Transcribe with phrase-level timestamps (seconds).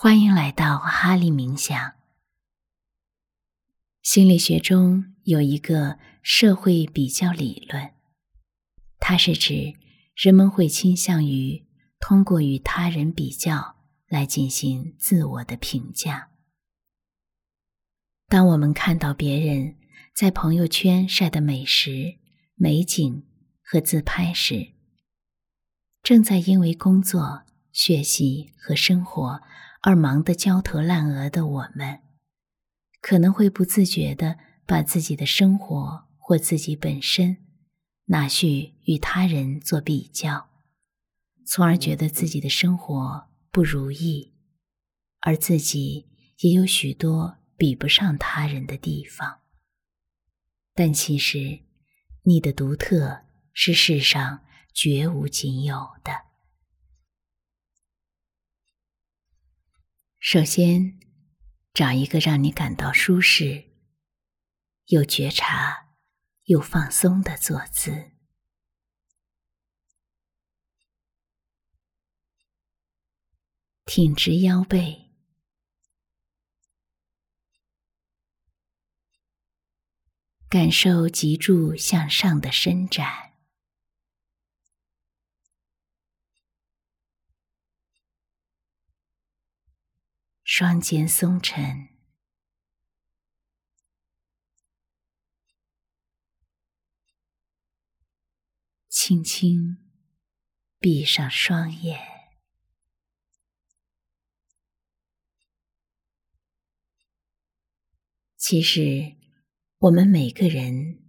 [0.00, 1.94] 欢迎来到哈利冥想。
[4.00, 7.90] 心理学中有一个社会比较理论，
[9.00, 9.74] 它是指
[10.14, 11.66] 人们会倾向于
[11.98, 13.74] 通过与他人比较
[14.06, 16.30] 来进行自我的评价。
[18.28, 19.78] 当我们看到别人
[20.14, 22.18] 在朋友圈晒的美食、
[22.54, 23.26] 美景
[23.64, 24.74] 和自拍时，
[26.04, 29.42] 正在因为工作、学习和生活
[29.82, 32.00] 而忙得焦头烂额的我们，
[33.00, 37.38] 可能会不自觉地把自己的生活或自己本身
[38.06, 40.48] 拿去与他人做比较，
[41.46, 44.34] 从而觉得自己的生活不如意，
[45.20, 46.06] 而自己
[46.40, 49.40] 也有许多比不上他人的地方。
[50.74, 51.60] 但其实，
[52.24, 54.44] 你的独特是世上。
[54.74, 56.27] 绝无仅有的。
[60.20, 60.98] 首先，
[61.72, 63.70] 找一个让你感到舒适、
[64.86, 65.94] 又觉察、
[66.44, 68.10] 又放松的坐姿，
[73.86, 75.12] 挺直腰背，
[80.48, 83.27] 感受脊柱向上的伸展。
[90.50, 91.90] 双肩松沉，
[98.88, 99.76] 轻轻
[100.78, 102.00] 闭上双眼。
[108.38, 109.16] 其实，
[109.76, 111.04] 我们每个人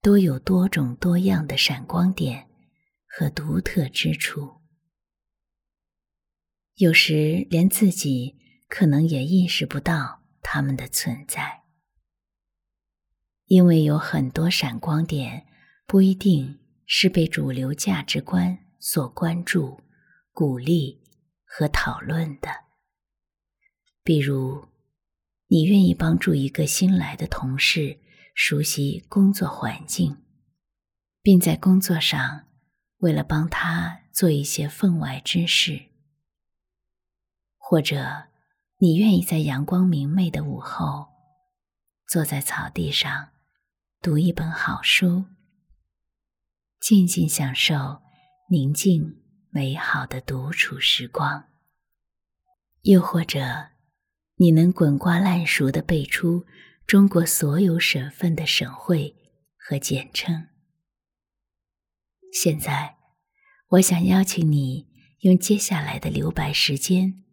[0.00, 2.48] 都有多种多样的闪光点
[3.04, 4.62] 和独特之处，
[6.76, 8.38] 有时连自己。
[8.68, 11.64] 可能也意识不到他们的存在，
[13.46, 15.46] 因为有很多闪光点
[15.86, 19.80] 不一定是被主流价值观所关注、
[20.32, 21.02] 鼓励
[21.44, 22.66] 和讨论的。
[24.04, 24.68] 比如，
[25.46, 27.98] 你愿意帮助一个新来的同事
[28.34, 30.22] 熟悉工作环境，
[31.22, 32.46] 并在工作上
[32.98, 35.86] 为了帮他做一些分外之事，
[37.56, 38.27] 或者。
[38.80, 41.08] 你愿意在阳光明媚的午后，
[42.06, 43.30] 坐在草地上，
[44.00, 45.24] 读一本好书，
[46.80, 48.00] 静静享受
[48.50, 51.48] 宁静美好的独处时光。
[52.82, 53.70] 又或者，
[54.36, 56.46] 你能滚瓜烂熟的背出
[56.86, 59.16] 中国所有省份的省会
[59.56, 60.46] 和简称。
[62.32, 62.96] 现在，
[63.70, 64.86] 我想邀请你
[65.22, 67.24] 用接下来的留白时间。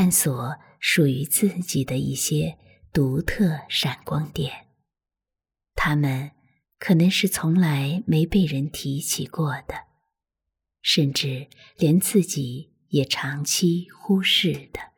[0.00, 2.56] 探索属于自己的一些
[2.92, 4.68] 独特闪光点，
[5.74, 6.30] 它们
[6.78, 9.86] 可能是从来没被人提起过的，
[10.80, 14.92] 甚至连自己也长期忽视的。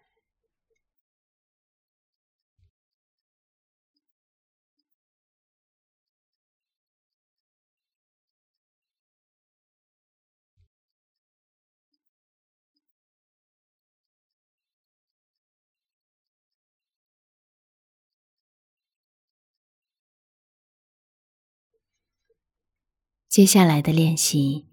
[23.31, 24.67] 接下来的练习，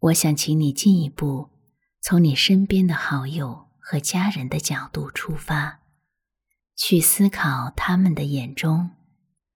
[0.00, 1.50] 我想请你进一步
[2.02, 5.78] 从你身边的好友和家人的角度出发，
[6.74, 8.90] 去思考他们的眼中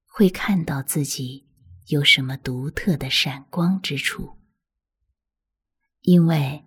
[0.06, 1.49] 会看到自己
[1.88, 4.38] 有什么独特的闪光之处。
[6.03, 6.65] 因为，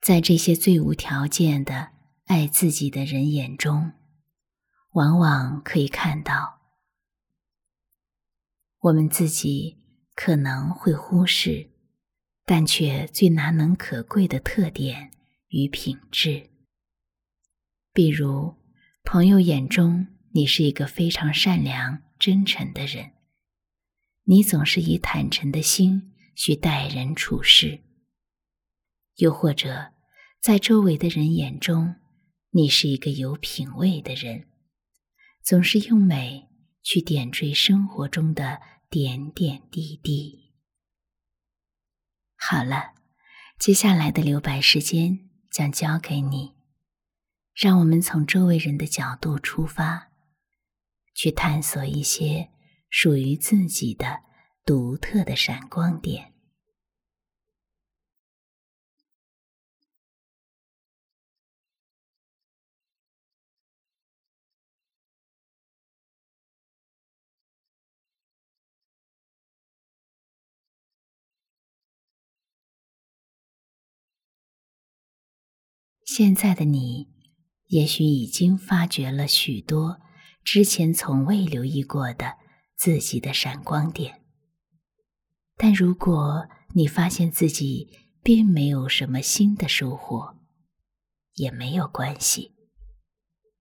[0.00, 1.90] 在这些最无条件的
[2.24, 3.92] 爱自己的人眼中，
[4.92, 6.62] 往往可以看到
[8.78, 9.83] 我们自己。
[10.14, 11.70] 可能会忽视，
[12.44, 15.10] 但却最难能可贵的特点
[15.48, 16.50] 与品质。
[17.92, 18.54] 比如，
[19.02, 23.12] 朋友眼中你是一个非常善良、真诚的人，
[24.24, 27.80] 你总是以坦诚的心去待人处事；
[29.16, 29.92] 又或者，
[30.40, 31.96] 在周围的人眼中，
[32.50, 34.46] 你是一个有品味的人，
[35.42, 36.48] 总是用美
[36.84, 38.60] 去点缀生活中的。
[38.94, 40.52] 点点滴滴。
[42.36, 42.92] 好了，
[43.58, 46.54] 接下来的留白时间将交给你，
[47.52, 50.12] 让我们从周围人的角度出发，
[51.12, 52.52] 去探索一些
[52.88, 54.22] 属于自己的
[54.64, 56.33] 独特的闪光点。
[76.04, 77.08] 现在的你，
[77.66, 80.00] 也许已经发掘了许多
[80.44, 82.36] 之前从未留意过的
[82.76, 84.22] 自己的闪光点。
[85.56, 87.88] 但如果你发现自己
[88.22, 90.36] 并没有什么新的收获，
[91.34, 92.54] 也没有关系。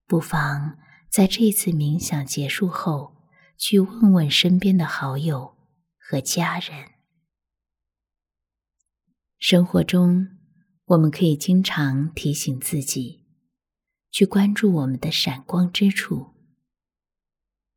[0.05, 0.77] 不妨
[1.09, 3.15] 在这次冥想结束后，
[3.57, 5.55] 去问问身边的好友
[5.97, 6.91] 和家人。
[9.37, 10.27] 生活中，
[10.85, 13.25] 我们可以经常提醒自己，
[14.11, 16.33] 去关注我们的闪光之处。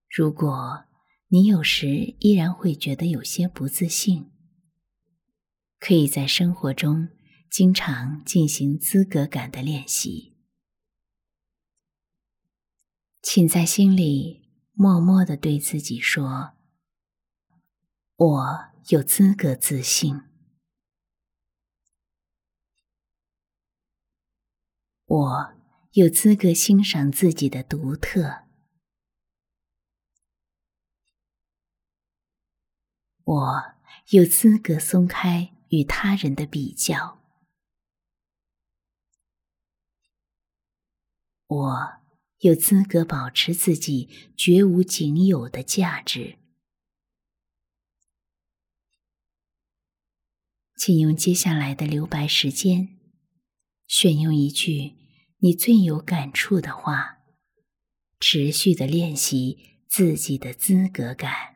[0.08, 0.84] 如果
[1.28, 4.30] 你有时依然会觉得有些不自信，
[5.78, 7.08] 可以在生活中
[7.50, 10.34] 经常进行资格感的练习。
[13.22, 16.52] 请在心里默默的对自己说
[18.16, 18.58] ：“我
[18.88, 20.22] 有资格自信，
[25.06, 25.54] 我
[25.92, 28.44] 有资格欣赏自己的独特，
[33.24, 33.62] 我
[34.10, 37.20] 有资格松开与他人的比较，
[41.46, 41.92] 我。”
[42.40, 46.36] 有资格保持自己绝无仅有的价值，
[50.76, 52.95] 请用接下来的留白时间，
[53.86, 54.94] 选用一句
[55.38, 57.18] 你最有感触的话，
[58.20, 61.55] 持续的练习自己的资格感。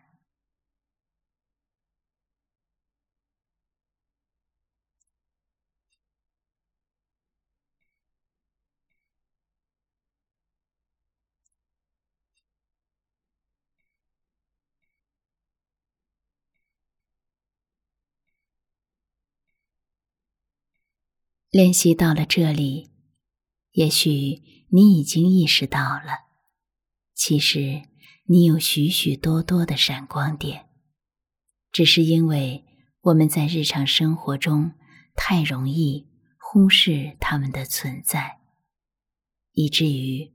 [21.50, 22.92] 练习到了这里，
[23.72, 26.28] 也许你已经意识到了，
[27.12, 27.82] 其实
[28.26, 30.68] 你有许许多多的闪光点，
[31.72, 32.64] 只是因为
[33.00, 34.74] 我们在日常生活中
[35.16, 36.06] 太容易
[36.38, 38.38] 忽视他们的存在，
[39.50, 40.32] 以至于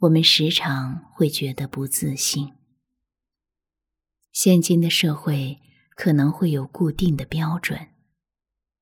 [0.00, 2.52] 我们时常会觉得不自信。
[4.32, 5.62] 现今的社会
[5.96, 7.88] 可能会有固定的标准，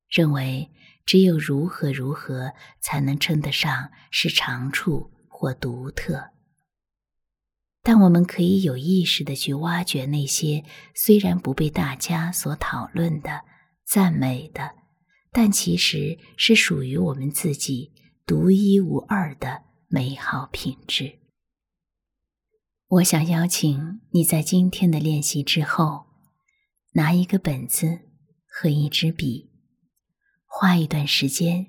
[0.09, 0.73] 认为。
[1.07, 6.33] 只有如何如何才能称得上是长处或独特？
[7.83, 13.45] 但我们可以有意识的去挖掘那些虽然不被大家所讨论的、
[13.87, 14.75] 赞美的，
[15.31, 17.93] 但其实是属于我们自己
[18.27, 21.21] 独一无二的美好品质。
[22.89, 26.07] 我想邀请你在今天的练习之后，
[26.95, 28.01] 拿一个本子
[28.49, 29.53] 和一支笔。
[30.47, 31.67] 花一段时间，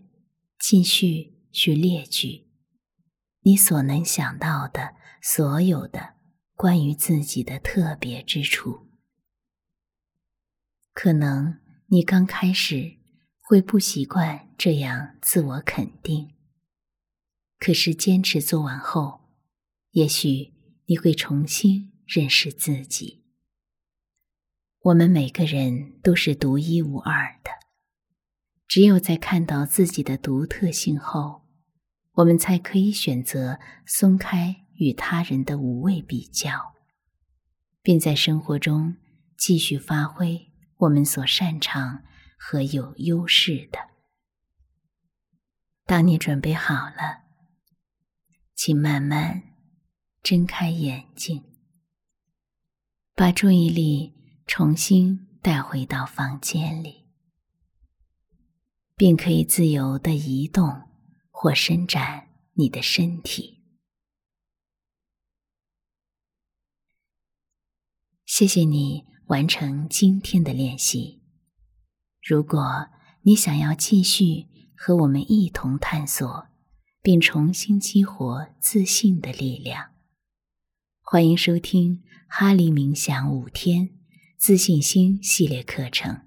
[0.59, 2.47] 继续去列举
[3.41, 6.15] 你所能想到的所有的
[6.55, 8.87] 关于自己的特别之处。
[10.93, 12.97] 可能你刚开始
[13.39, 16.33] 会不习惯这样自我肯定，
[17.59, 19.21] 可是坚持做完后，
[19.91, 20.53] 也许
[20.87, 23.25] 你会重新认识自己。
[24.79, 27.51] 我们每个人都是独一无二的。
[28.67, 31.43] 只有在看到自己的独特性后，
[32.13, 36.75] 我们才可以选择松开与他人的无谓比较，
[37.81, 38.97] 并在生活中
[39.37, 42.03] 继续发挥我们所擅长
[42.37, 43.79] 和有优势的。
[45.85, 47.23] 当你准备好了，
[48.53, 49.41] 请慢慢
[50.21, 51.45] 睁开眼睛，
[53.15, 54.13] 把注意力
[54.45, 57.06] 重新带回到房间里。
[58.97, 60.81] 并可以自由的移动
[61.29, 63.61] 或伸展你的身体。
[68.25, 71.21] 谢谢你完成今天的练习。
[72.23, 72.89] 如果
[73.21, 76.47] 你想要继续和我们一同探索，
[77.03, 79.91] 并重新激活自信的力量，
[81.01, 83.95] 欢迎收听哈利冥想五天
[84.39, 86.25] 自信心系列课程。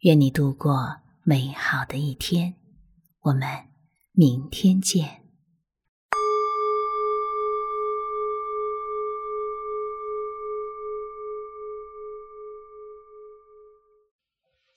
[0.00, 1.05] 愿你度过。
[1.28, 2.54] 美好的一天，
[3.18, 3.42] 我们
[4.12, 5.25] 明天见。